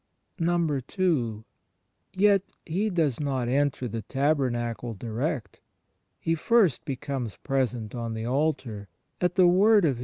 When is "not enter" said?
3.19-3.87